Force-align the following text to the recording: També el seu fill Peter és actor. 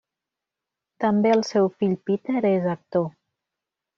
També 1.05 1.33
el 1.33 1.43
seu 1.51 1.69
fill 1.83 1.93
Peter 2.09 2.43
és 2.55 2.67
actor. 2.75 3.07